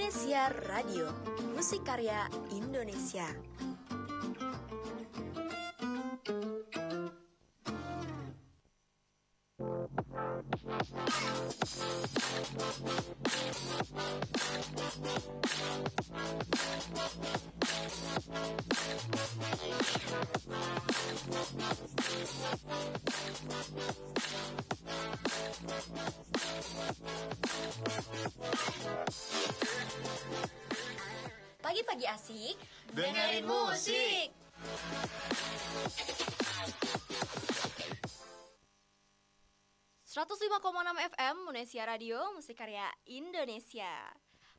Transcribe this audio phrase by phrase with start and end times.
[0.00, 1.12] Munesia Radio,
[1.52, 2.24] musik karya
[2.56, 3.28] Indonesia.
[32.00, 32.56] Pagi-pagi asik,
[32.96, 34.32] Dengerin musik.
[40.80, 44.08] enam FM Munesia Radio Musik Karya Indonesia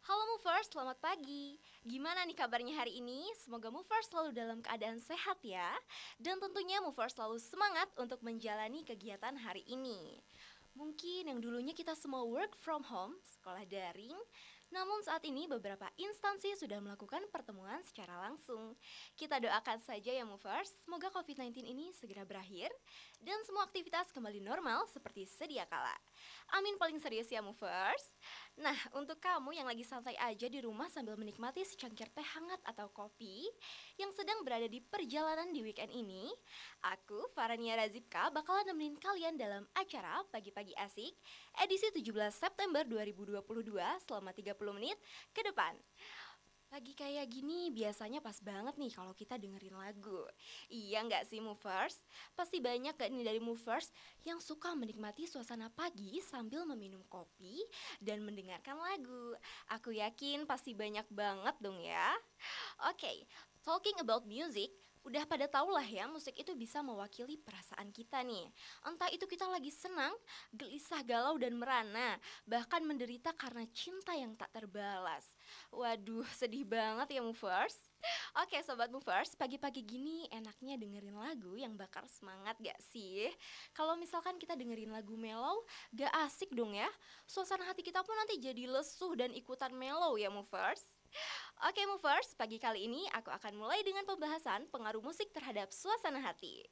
[0.05, 3.25] Halo Movers, selamat pagi Gimana nih kabarnya hari ini?
[3.41, 5.73] Semoga Movers selalu dalam keadaan sehat ya
[6.21, 10.21] Dan tentunya Movers selalu semangat untuk menjalani kegiatan hari ini
[10.77, 14.13] Mungkin yang dulunya kita semua work from home, sekolah daring
[14.71, 18.73] namun saat ini beberapa instansi sudah melakukan pertemuan secara langsung.
[19.19, 22.71] Kita doakan saja ya movers, semoga COVID-19 ini segera berakhir
[23.19, 25.93] dan semua aktivitas kembali normal seperti sedia kala.
[26.55, 28.03] Amin paling serius ya movers.
[28.59, 32.91] Nah, untuk kamu yang lagi santai aja di rumah sambil menikmati secangkir teh hangat atau
[32.91, 33.47] kopi
[33.95, 36.27] yang sedang berada di perjalanan di weekend ini,
[36.83, 41.15] aku Farania Razibka bakalan nemenin kalian dalam acara Pagi-pagi Asik
[41.63, 43.39] edisi 17 September 2022
[44.03, 44.99] selama 30 menit
[45.31, 45.71] ke depan.
[46.71, 50.23] Lagi kayak gini biasanya pas banget nih kalau kita dengerin lagu.
[50.71, 51.99] Iya nggak sih movers?
[52.31, 53.91] Pasti banyak gak nih dari movers
[54.23, 57.59] yang suka menikmati suasana pagi sambil meminum kopi
[57.99, 59.35] dan mendengarkan lagu?
[59.75, 62.15] Aku yakin pasti banyak banget dong ya.
[62.87, 63.17] Oke, okay,
[63.67, 68.45] talking about music Udah pada tau lah ya musik itu bisa mewakili perasaan kita nih.
[68.85, 70.13] Entah itu kita lagi senang,
[70.53, 75.25] gelisah, galau, dan merana Bahkan menderita karena cinta yang tak terbalas.
[75.73, 77.91] Waduh sedih banget ya movers
[78.41, 83.29] Oke sobat movers, pagi-pagi gini enaknya dengerin lagu yang bakar semangat gak sih?
[83.77, 85.61] Kalau misalkan kita dengerin lagu mellow,
[85.93, 86.89] gak asik dong ya.
[87.29, 90.81] Suasana hati kita pun nanti jadi lesuh dan ikutan mellow ya movers
[91.69, 96.65] Oke movers, pagi kali ini aku akan mulai dengan pembahasan pengaruh musik terhadap suasana hati.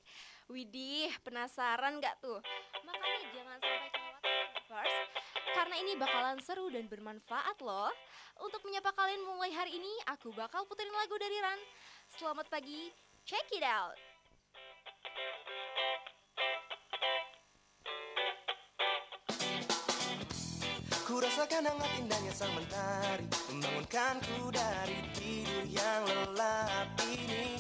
[0.50, 2.42] Widih, penasaran gak tuh?
[2.82, 4.96] Makanya jangan sampai kelewat movers,
[5.54, 7.94] karena ini bakalan seru dan bermanfaat loh.
[8.42, 11.62] Untuk menyapa kalian mulai hari ini, aku bakal puterin lagu dari Ran.
[12.10, 12.90] Selamat pagi,
[13.30, 13.94] check it out!
[21.10, 23.26] Ku rasakan hangat indahnya sang mentari.
[23.50, 27.58] Membangunkanku dari tidur yang lelap ini.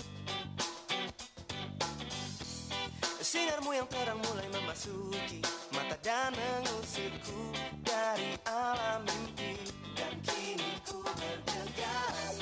[3.18, 5.42] Sinarmu yang terang mulai memasuki.
[5.74, 7.50] Mata dan mengusirku
[7.82, 9.58] dari alam mimpi.
[9.98, 12.38] Dan kini ku bergegas.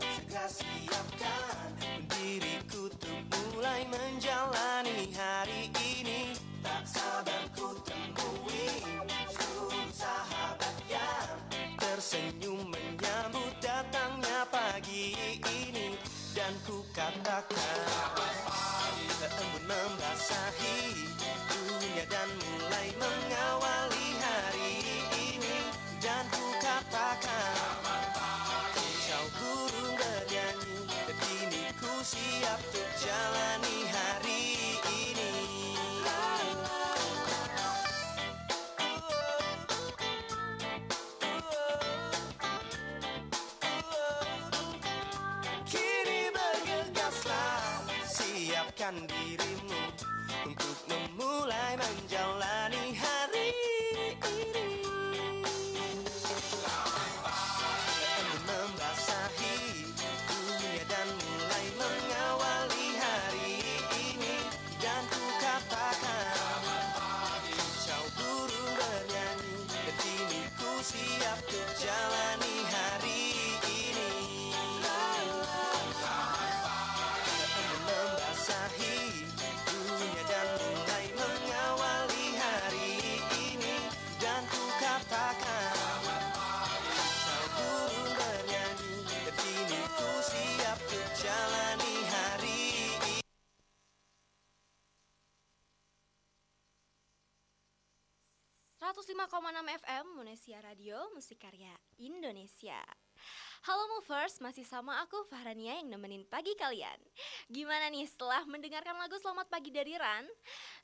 [0.00, 1.76] Segera siapkan
[2.08, 3.20] diriku untuk
[3.52, 6.32] mulai menjalani hari ini.
[6.64, 7.76] Tak sabar ku
[11.98, 15.98] tersenyum menyambut datangnya pagi ini.
[16.30, 17.90] Dan ku katakan
[19.18, 20.78] embun membasahi
[21.50, 23.87] dunia dan mulai mengawali
[100.28, 102.76] 105,6 FM Munesia Radio Musik Karya Indonesia
[103.64, 107.00] Halo Movers, masih sama aku Fahrania yang nemenin pagi kalian
[107.48, 110.28] Gimana nih setelah mendengarkan lagu Selamat Pagi dari Ran?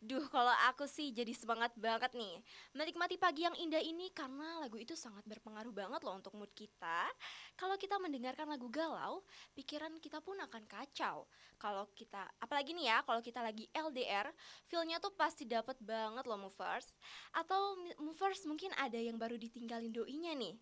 [0.03, 2.41] Duh kalau aku sih jadi semangat banget nih.
[2.75, 7.07] Menikmati pagi yang indah ini karena lagu itu sangat berpengaruh banget loh untuk mood kita.
[7.55, 9.23] Kalau kita mendengarkan lagu galau,
[9.55, 11.29] pikiran kita pun akan kacau.
[11.61, 14.27] Kalau kita, apalagi nih ya kalau kita lagi LDR
[14.67, 16.95] Feelnya tuh pasti dapet banget loh Movers.
[17.37, 20.57] Atau Movers mungkin ada yang baru ditinggalin doinya nih.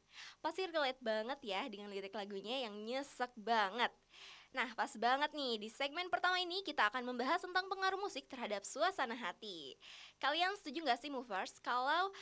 [0.44, 3.90] Pasti relate banget ya dengan lirik lagunya yang nyesek banget.
[4.52, 8.68] Nah, pas banget nih, di segmen pertama ini kita akan membahas tentang pengaruh musik terhadap
[8.68, 9.80] suasana hati.
[10.20, 12.12] Kalian setuju gak sih movers kalau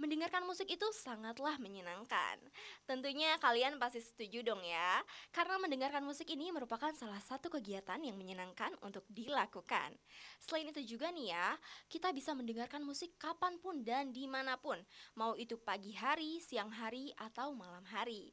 [0.00, 2.40] Mendengarkan musik itu sangatlah menyenangkan.
[2.88, 8.16] Tentunya kalian pasti setuju dong ya, karena mendengarkan musik ini merupakan salah satu kegiatan yang
[8.16, 9.92] menyenangkan untuk dilakukan.
[10.40, 11.52] Selain itu juga nih ya,
[11.92, 14.80] kita bisa mendengarkan musik kapan pun dan di mana pun,
[15.20, 18.32] mau itu pagi hari, siang hari, atau malam hari.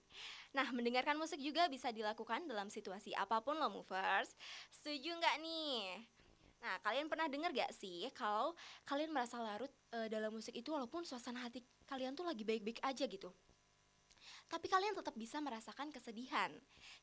[0.55, 4.31] Nah, mendengarkan musik juga bisa dilakukan dalam situasi apa pun loh movers.
[4.71, 6.01] Setuju nggak nih?
[6.57, 8.57] Nah, kalian pernah dengar gak sih kalau
[8.89, 13.05] kalian merasa larut e, dalam musik itu walaupun suasana hati kalian tuh lagi baik-baik aja
[13.05, 13.29] gitu?
[14.47, 16.51] Tapi kalian tetap bisa merasakan kesedihan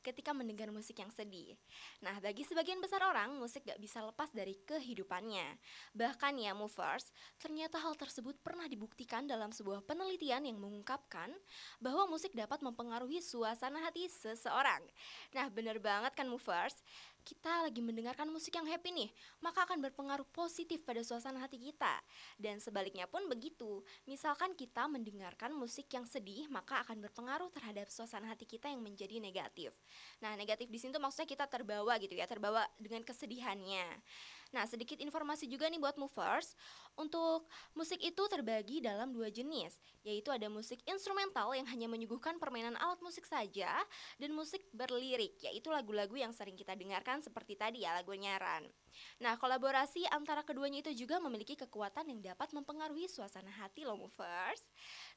[0.01, 1.53] ketika mendengar musik yang sedih.
[2.01, 5.57] Nah, bagi sebagian besar orang, musik gak bisa lepas dari kehidupannya.
[5.93, 11.29] Bahkan ya, movers, ternyata hal tersebut pernah dibuktikan dalam sebuah penelitian yang mengungkapkan
[11.77, 14.81] bahwa musik dapat mempengaruhi suasana hati seseorang.
[15.33, 16.81] Nah, bener banget kan movers?
[17.25, 19.09] Kita lagi mendengarkan musik yang happy nih,
[19.41, 21.97] maka akan berpengaruh positif pada suasana hati kita.
[22.37, 23.81] Dan sebaliknya pun begitu.
[24.05, 29.17] Misalkan kita mendengarkan musik yang sedih, maka akan berpengaruh terhadap suasana hati kita yang menjadi
[29.17, 29.73] negatif.
[30.21, 33.89] Nah, negatif di sini tuh maksudnya kita terbawa gitu ya, terbawa dengan kesedihannya.
[34.55, 36.55] Nah, sedikit informasi juga nih buat movers.
[36.95, 39.75] Untuk musik itu terbagi dalam dua jenis,
[40.07, 43.75] yaitu ada musik instrumental yang hanya menyuguhkan permainan alat musik saja
[44.15, 48.63] dan musik berlirik, yaitu lagu-lagu yang sering kita dengarkan seperti tadi ya lagu nyaran.
[49.19, 54.63] Nah, kolaborasi antara keduanya itu juga memiliki kekuatan yang dapat mempengaruhi suasana hati lo movers.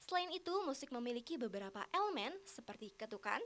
[0.02, 3.38] Selain itu, musik memiliki beberapa elemen seperti ketukan,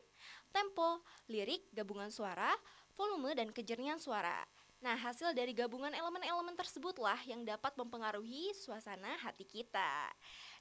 [0.57, 2.49] tempo, lirik, gabungan suara,
[2.97, 4.41] volume, dan kejernihan suara.
[4.83, 10.11] Nah, hasil dari gabungan elemen-elemen tersebutlah yang dapat mempengaruhi suasana hati kita.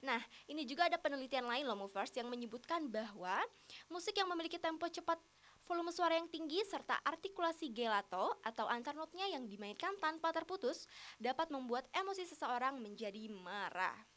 [0.05, 3.41] Nah, ini juga ada penelitian lain loh Movers yang menyebutkan bahwa
[3.89, 5.17] musik yang memiliki tempo cepat
[5.65, 10.85] volume suara yang tinggi serta artikulasi gelato atau antar notnya yang dimainkan tanpa terputus
[11.17, 14.10] dapat membuat emosi seseorang menjadi marah.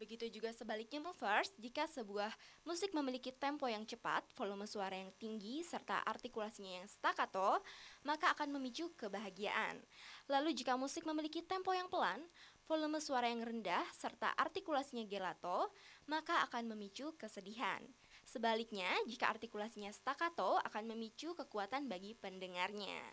[0.00, 2.32] Begitu juga sebaliknya movers, jika sebuah
[2.64, 7.60] musik memiliki tempo yang cepat, volume suara yang tinggi, serta artikulasinya yang staccato,
[8.08, 9.76] maka akan memicu kebahagiaan.
[10.24, 12.24] Lalu jika musik memiliki tempo yang pelan,
[12.64, 15.68] volume suara yang rendah, serta artikulasinya gelato,
[16.08, 17.84] maka akan memicu kesedihan.
[18.24, 23.04] Sebaliknya, jika artikulasinya staccato akan memicu kekuatan bagi pendengarnya.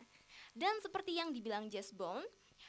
[0.55, 2.23] Dan seperti yang dibilang Jess Bone,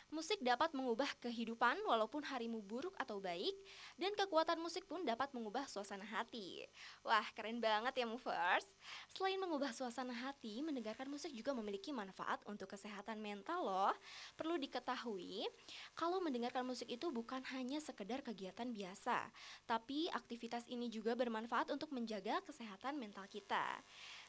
[0.08, 3.52] Musik dapat mengubah kehidupan walaupun harimu buruk atau baik
[4.00, 6.64] dan kekuatan musik pun dapat mengubah suasana hati.
[7.04, 8.64] Wah, keren banget ya movers.
[9.12, 13.94] Selain mengubah suasana hati, mendengarkan musik juga memiliki manfaat untuk kesehatan mental loh.
[14.32, 15.44] Perlu diketahui,
[15.92, 19.28] kalau mendengarkan musik itu bukan hanya sekedar kegiatan biasa,
[19.68, 23.84] tapi aktivitas ini juga bermanfaat untuk menjaga kesehatan mental kita.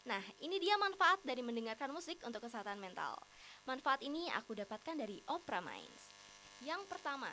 [0.08, 3.20] Nah, ini dia manfaat dari mendengarkan musik untuk kesehatan mental.
[3.68, 6.04] Manfaat ini aku dapatkan dari Opera Minds.
[6.64, 7.32] Yang pertama,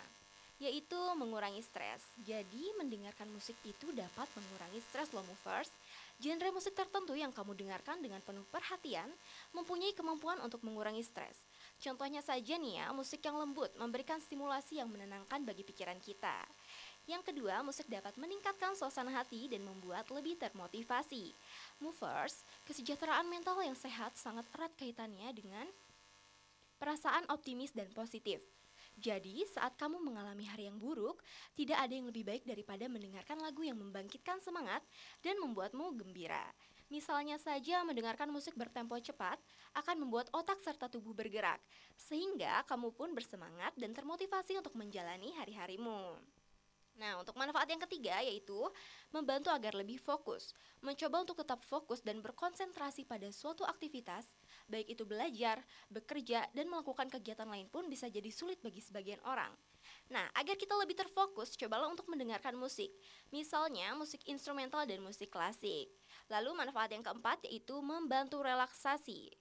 [0.57, 2.01] yaitu mengurangi stres.
[2.25, 5.69] Jadi, mendengarkan musik itu dapat mengurangi stres loh movers.
[6.17, 9.13] Genre musik tertentu yang kamu dengarkan dengan penuh perhatian
[9.53, 11.37] mempunyai kemampuan untuk mengurangi stres.
[11.77, 16.41] Contohnya saja nih ya, musik yang lembut memberikan stimulasi yang menenangkan bagi pikiran kita.
[17.05, 21.37] Yang kedua, musik dapat meningkatkan suasana hati dan membuat lebih termotivasi.
[21.85, 25.69] Movers, kesejahteraan mental yang sehat sangat erat kaitannya dengan
[26.77, 28.41] perasaan optimis dan positif.
[28.97, 31.21] Jadi, saat kamu mengalami hari yang buruk,
[31.53, 34.81] tidak ada yang lebih baik daripada mendengarkan lagu yang membangkitkan semangat
[35.21, 36.49] dan membuatmu gembira.
[36.89, 39.37] Misalnya saja mendengarkan musik bertempo cepat
[39.77, 41.61] akan membuat otak serta tubuh bergerak,
[41.99, 46.17] sehingga kamu pun bersemangat dan termotivasi untuk menjalani hari-harimu.
[46.97, 48.57] Nah, untuk manfaat yang ketiga yaitu
[49.13, 54.25] membantu agar lebih fokus, mencoba untuk tetap fokus dan berkonsentrasi pada suatu aktivitas
[54.67, 59.51] baik itu belajar, bekerja, dan melakukan kegiatan lain pun bisa jadi sulit bagi sebagian orang.
[60.11, 62.91] Nah, agar kita lebih terfokus, cobalah untuk mendengarkan musik.
[63.35, 65.91] Misalnya, musik instrumental dan musik klasik.
[66.31, 69.35] Lalu manfaat yang keempat yaitu membantu relaksasi.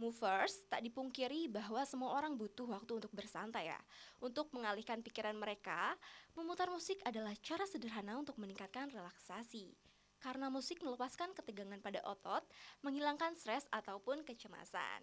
[0.00, 3.80] Movers, tak dipungkiri bahwa semua orang butuh waktu untuk bersantai ya.
[4.16, 5.92] Untuk mengalihkan pikiran mereka,
[6.32, 9.89] memutar musik adalah cara sederhana untuk meningkatkan relaksasi.
[10.20, 12.44] Karena musik melepaskan ketegangan pada otot,
[12.84, 15.00] menghilangkan stres ataupun kecemasan.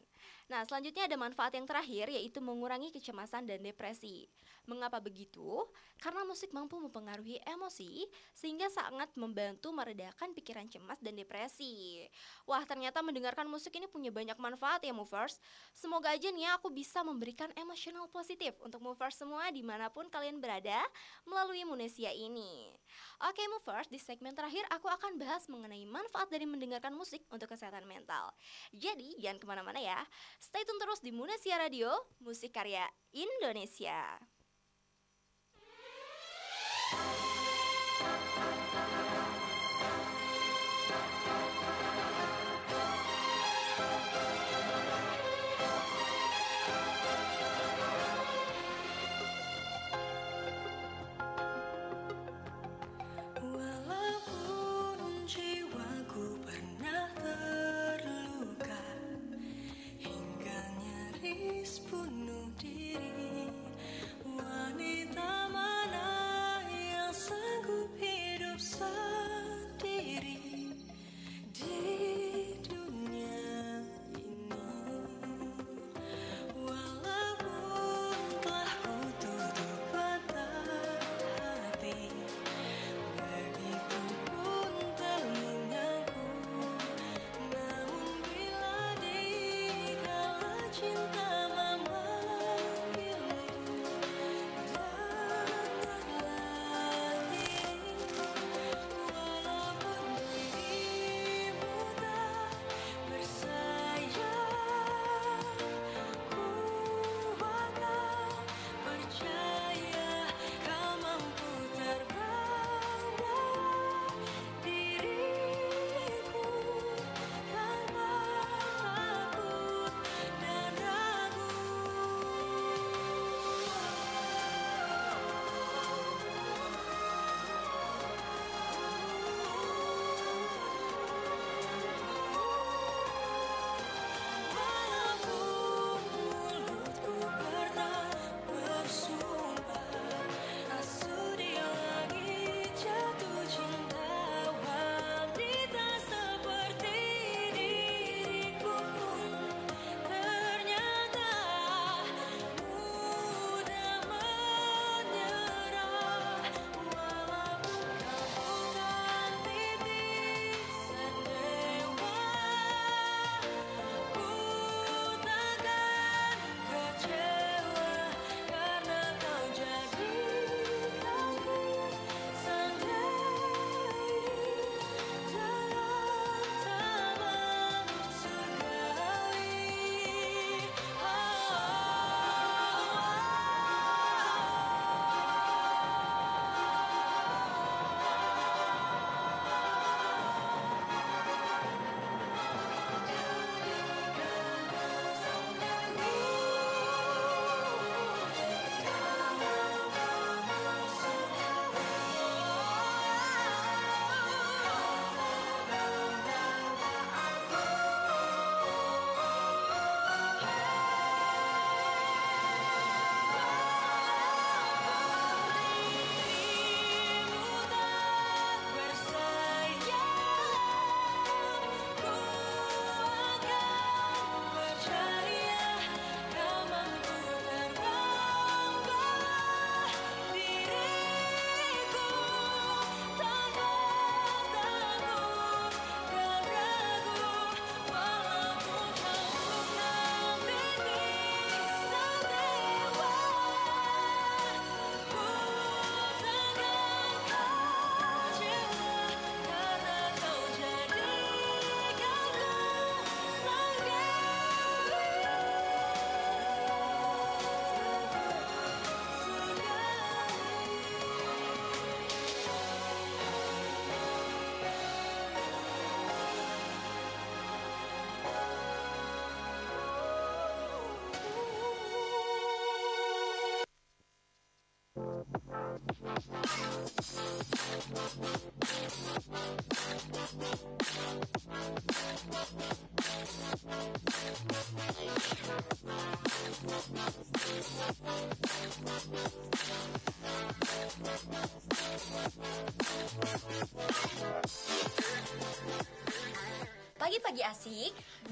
[0.47, 4.29] Nah, selanjutnya ada manfaat yang terakhir yaitu mengurangi kecemasan dan depresi.
[4.67, 5.63] Mengapa begitu?
[5.97, 8.03] Karena musik mampu mempengaruhi emosi
[8.35, 12.03] sehingga sangat membantu meredakan pikiran cemas dan depresi.
[12.43, 15.39] Wah, ternyata mendengarkan musik ini punya banyak manfaat ya movers.
[15.71, 20.11] Semoga aja nih ya aku bisa memberikan emosional positif untuk movers semua di mana pun
[20.11, 20.83] kalian berada
[21.23, 22.75] melalui Munesia ini.
[23.23, 27.87] Oke movers, di segmen terakhir aku akan bahas mengenai manfaat dari mendengarkan musik untuk kesehatan
[27.87, 28.35] mental.
[28.75, 30.03] Jadi jangan ke mana-mana ya,
[30.43, 32.83] stay tune terus di Munesia Radio, musik karya
[33.15, 34.19] Indonesia.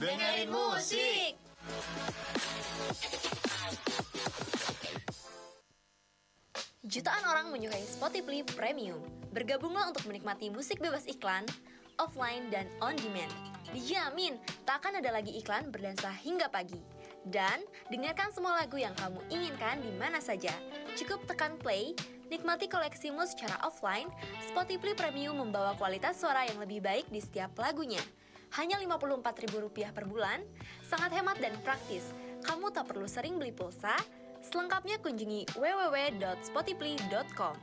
[0.06, 1.34] Dengerin musik.
[6.86, 9.02] Jutaan orang menyukai Spotify Premium.
[9.34, 11.42] Bergabunglah untuk menikmati musik bebas iklan,
[11.98, 13.34] offline dan on demand.
[13.74, 14.38] Dijamin,
[14.70, 16.78] tak akan ada lagi iklan berdansa hingga pagi.
[17.26, 20.54] Dan dengarkan semua lagu yang kamu inginkan di mana saja.
[20.94, 21.98] Cukup tekan play,
[22.30, 24.14] nikmati koleksimu secara offline.
[24.54, 28.06] Spotify Premium membawa kualitas suara yang lebih baik di setiap lagunya.
[28.56, 30.40] Hanya Rp54.000 per bulan,
[30.88, 32.08] sangat hemat dan praktis.
[32.48, 34.00] Kamu tak perlu sering beli pulsa,
[34.46, 37.56] Selengkapnya kunjungi www.spotify.com.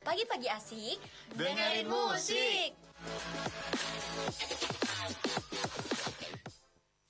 [0.00, 0.96] Pagi-pagi asik
[1.36, 2.72] Dengerin musik.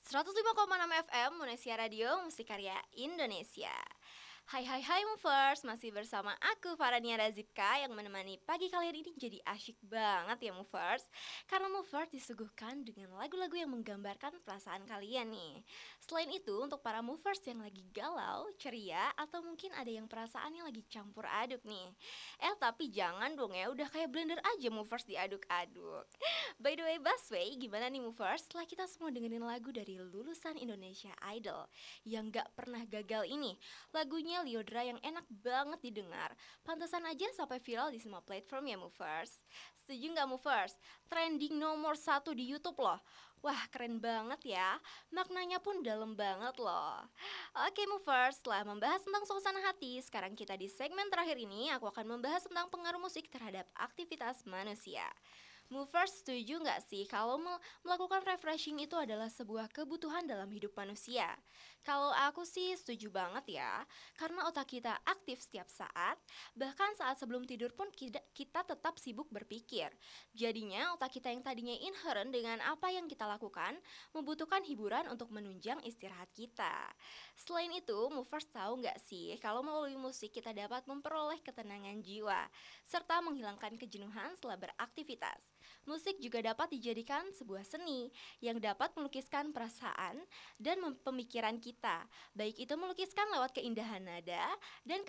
[0.09, 3.98] 105,6 FM Munesia Radio Musik Karya Indonesia
[4.49, 9.37] Hai hai hai Movers, masih bersama aku Farania Razipka yang menemani pagi kalian ini jadi
[9.45, 11.05] asyik banget ya Movers.
[11.45, 15.61] Karena Movers disuguhkan dengan lagu-lagu yang menggambarkan perasaan kalian nih.
[16.01, 20.81] Selain itu untuk para Movers yang lagi galau, ceria, atau mungkin ada yang perasaannya lagi
[20.89, 21.85] campur aduk nih.
[22.41, 26.09] Eh tapi jangan dong ya, udah kayak blender aja Movers diaduk-aduk.
[26.57, 28.49] By the way Busway, gimana nih Movers?
[28.49, 31.69] Setelah kita semua dengerin lagu dari lulusan Indonesia Idol
[32.01, 33.53] Yang gak pernah gagal ini
[33.93, 36.31] Lagunya Liodra yang enak banget didengar.
[36.63, 39.39] Pantesan aja sampai viral di semua platform ya Movers.
[39.79, 40.75] Setuju nggak Movers?
[41.07, 42.99] Trending nomor satu di YouTube loh.
[43.39, 44.75] Wah keren banget ya,
[45.15, 47.07] maknanya pun dalam banget loh
[47.71, 52.19] Oke Movers, setelah membahas tentang suasana hati Sekarang kita di segmen terakhir ini Aku akan
[52.19, 55.07] membahas tentang pengaruh musik terhadap aktivitas manusia
[55.69, 57.37] Movers setuju nggak sih kalau
[57.85, 61.29] melakukan refreshing itu adalah sebuah kebutuhan dalam hidup manusia?
[61.79, 63.87] Kalau aku sih setuju banget ya,
[64.19, 66.19] karena otak kita aktif setiap saat,
[66.51, 69.87] bahkan saat sebelum tidur pun kita, tetap sibuk berpikir.
[70.35, 73.79] Jadinya otak kita yang tadinya inherent dengan apa yang kita lakukan,
[74.11, 76.91] membutuhkan hiburan untuk menunjang istirahat kita.
[77.39, 82.51] Selain itu, movers tahu nggak sih kalau melalui musik kita dapat memperoleh ketenangan jiwa,
[82.83, 85.39] serta menghilangkan kejenuhan setelah beraktivitas.
[85.85, 88.09] Musik juga dapat dijadikan sebuah seni
[88.43, 90.21] yang dapat melukiskan perasaan
[90.61, 91.68] dan pemikiran kita,
[92.33, 94.49] baik itu melukiskan lewat keindahan nada
[94.87, 95.05] dan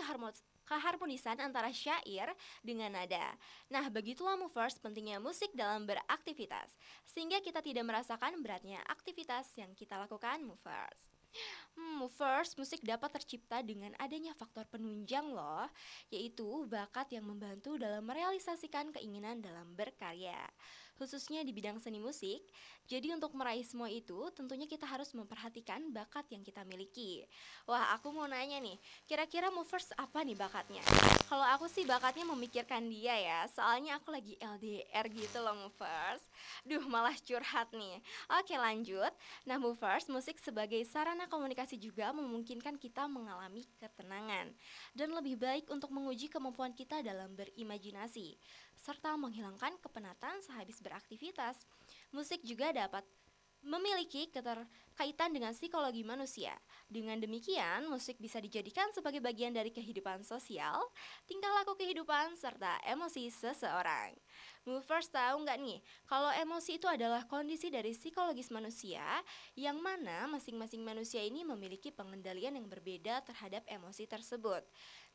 [0.66, 3.34] keharmonisan antara syair dengan nada.
[3.70, 6.74] Nah, begitulah movers pentingnya musik dalam beraktivitas,
[7.06, 11.10] sehingga kita tidak merasakan beratnya aktivitas yang kita lakukan movers.
[11.78, 15.70] Hmm, first, musik dapat tercipta dengan adanya faktor penunjang loh,
[16.10, 20.42] yaitu bakat yang membantu dalam merealisasikan keinginan dalam berkarya
[21.00, 22.44] khususnya di bidang seni musik.
[22.84, 27.24] Jadi untuk meraih semua itu, tentunya kita harus memperhatikan bakat yang kita miliki.
[27.64, 28.76] Wah, aku mau nanya nih,
[29.08, 30.84] kira-kira movers apa nih bakatnya?
[31.30, 36.20] Kalau aku sih bakatnya memikirkan dia ya, soalnya aku lagi LDR gitu loh movers.
[36.66, 38.02] Duh, malah curhat nih.
[38.42, 39.14] Oke, lanjut.
[39.46, 44.52] Nah, movers, musik sebagai sarana komunikasi juga memungkinkan kita mengalami ketenangan
[44.98, 48.34] dan lebih baik untuk menguji kemampuan kita dalam berimajinasi
[48.80, 51.68] serta menghilangkan kepenatan sehabis beraktivitas.
[52.16, 53.04] Musik juga dapat
[53.60, 54.24] memiliki
[55.00, 56.52] keterkaitan dengan psikologi manusia.
[56.84, 60.76] Dengan demikian, musik bisa dijadikan sebagai bagian dari kehidupan sosial,
[61.24, 64.12] tingkah laku kehidupan, serta emosi seseorang.
[64.68, 69.00] Movers tahu nggak nih, kalau emosi itu adalah kondisi dari psikologis manusia
[69.56, 74.60] yang mana masing-masing manusia ini memiliki pengendalian yang berbeda terhadap emosi tersebut.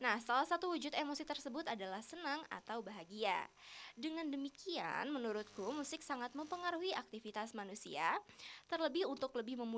[0.01, 3.45] Nah, salah satu wujud emosi tersebut adalah senang atau bahagia.
[3.93, 8.17] Dengan demikian, menurutku musik sangat mempengaruhi aktivitas manusia,
[8.65, 9.74] terlebih untuk lebih memudahkan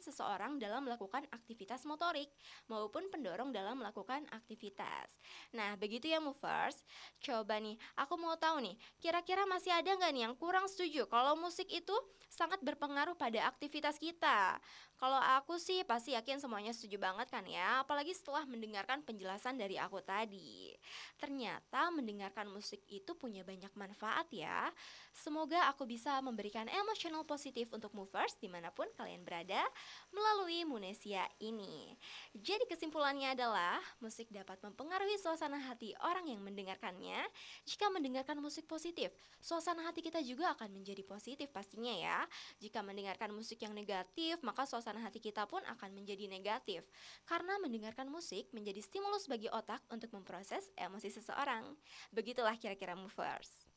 [0.00, 2.30] seseorang dalam melakukan aktivitas motorik
[2.70, 5.10] maupun pendorong dalam melakukan aktivitas.
[5.56, 6.84] Nah, begitu ya movers.
[7.18, 11.34] Coba nih, aku mau tahu nih, Kira-kira masih ada nggak nih yang kurang setuju kalau
[11.36, 11.92] musik itu
[12.30, 14.56] sangat berpengaruh pada aktivitas kita?
[14.94, 19.74] Kalau aku sih pasti yakin semuanya setuju banget kan ya, apalagi setelah mendengarkan penjelasan dari
[19.76, 20.72] aku tadi.
[21.18, 24.70] Ternyata mendengarkan musik itu punya banyak manfaat ya.
[25.10, 29.33] Semoga aku bisa memberikan emosional positif untuk movers di mana pun kalian berada.
[29.34, 29.66] Berada
[30.14, 31.98] melalui Munesia ini.
[32.38, 37.18] Jadi kesimpulannya adalah musik dapat mempengaruhi suasana hati orang yang mendengarkannya.
[37.66, 39.10] Jika mendengarkan musik positif,
[39.42, 42.22] suasana hati kita juga akan menjadi positif pastinya ya.
[42.62, 46.86] Jika mendengarkan musik yang negatif, maka suasana hati kita pun akan menjadi negatif.
[47.26, 51.74] Karena mendengarkan musik menjadi stimulus bagi otak untuk memproses emosi seseorang.
[52.14, 53.73] Begitulah kira-kira movers.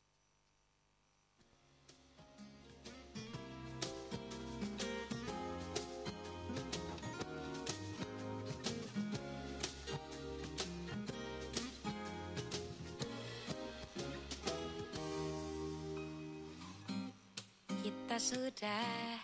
[18.18, 19.22] Sudah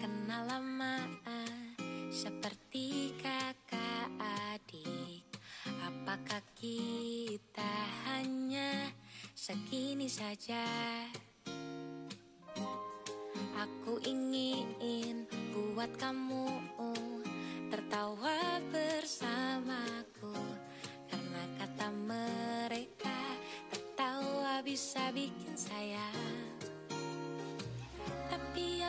[0.00, 1.04] kenal lama
[2.08, 5.28] Seperti kakak adik.
[5.84, 7.76] Apakah kita
[8.08, 8.88] hanya
[9.36, 10.64] segini saja?
[13.60, 16.48] Aku ingin buat kamu
[17.68, 20.32] tertawa bersamaku
[21.12, 23.20] Karena kata mereka
[23.68, 26.39] tertawa bisa bikin tapi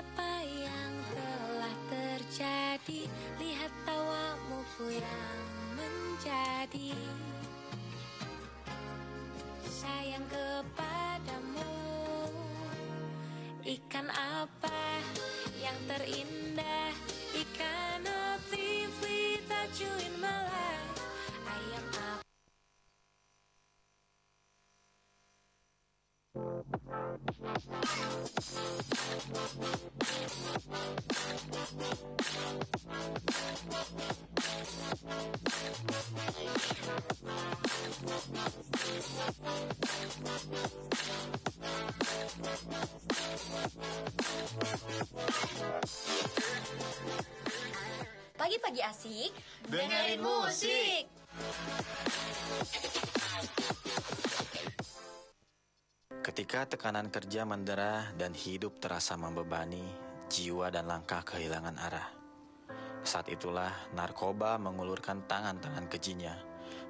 [0.02, 3.06] apa yang telah terjadi?
[3.38, 5.42] Lihat tawamu yang
[5.78, 6.98] menjadi.
[9.70, 11.78] Sayang kepadamu.
[13.62, 15.06] Ikan apa
[15.62, 16.94] yang terindah?
[17.38, 20.18] Ikan notifly touch you in
[48.38, 49.34] Pagi-pagi asik,
[49.66, 51.10] Dengerin musik.
[56.19, 59.88] Ketika tekanan kerja mendera dan hidup terasa membebani,
[60.28, 62.08] jiwa dan langkah kehilangan arah.
[63.08, 66.36] Saat itulah narkoba mengulurkan tangan-tangan kejinya,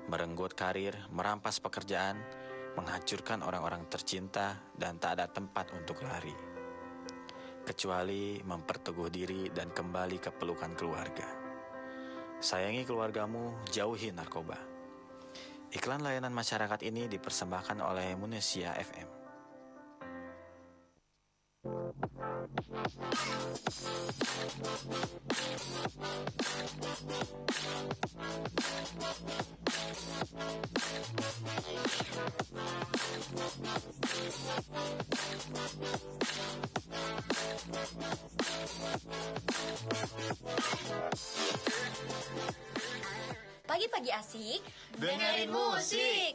[0.09, 2.17] merenggut karir, merampas pekerjaan,
[2.73, 6.33] menghancurkan orang-orang tercinta, dan tak ada tempat untuk lari.
[7.61, 11.29] Kecuali memperteguh diri dan kembali ke pelukan keluarga.
[12.41, 14.70] Sayangi keluargamu, jauhi narkoba.
[15.71, 19.21] Iklan layanan masyarakat ini dipersembahkan oleh Munesia FM.
[43.67, 44.61] Pagi-pagi asik,
[44.97, 46.33] Dengerin musik.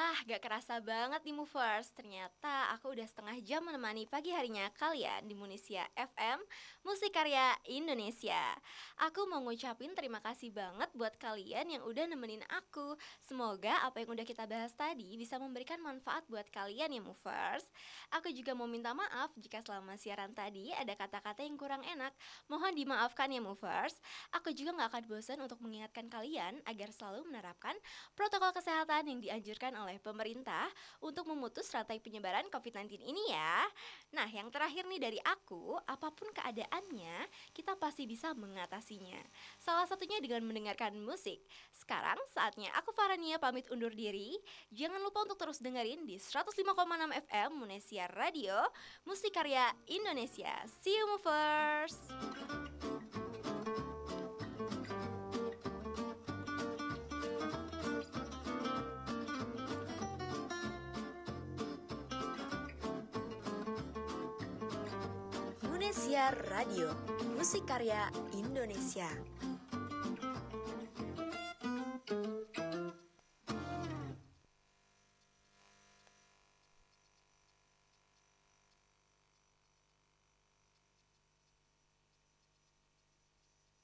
[0.00, 1.92] Wah, gak kerasa banget nih movers.
[1.92, 6.40] Ternyata aku udah setengah jam menemani pagi harinya kalian di Munisia FM,
[6.88, 8.56] Musik Karya Indonesia.
[8.96, 12.96] Aku mau ngucapin terima kasih banget buat kalian yang udah nemenin aku.
[13.20, 17.68] Semoga apa yang udah kita bahas tadi bisa memberikan manfaat buat kalian ya movers.
[18.16, 22.16] Aku juga mau minta maaf jika selama siaran tadi ada kata-kata yang kurang enak.
[22.48, 24.00] Mohon dimaafkan ya movers.
[24.32, 27.76] Aku juga gak akan bosan untuk mengingatkan kalian agar selalu menerapkan
[28.16, 30.70] protokol kesehatan yang dianjurkan oleh pemerintah
[31.02, 33.66] untuk memutus rantai penyebaran COVID-19 ini ya.
[34.14, 39.18] Nah, yang terakhir nih dari aku, apa pun keadaannya, kita pasti bisa mengatasinya.
[39.58, 41.42] Salah satunya dengan mendengarkan musik.
[41.74, 44.38] Sekarang saatnya aku Farania pamit undur diri.
[44.70, 46.60] Jangan lupa untuk terus dengerin di 105,6
[47.26, 48.60] FM Munesia Radio,
[49.08, 50.52] Musik Karya Indonesia.
[50.84, 51.96] See you movers.
[66.00, 66.96] Munesia Radio,
[67.36, 69.04] Musik Karya Indonesia.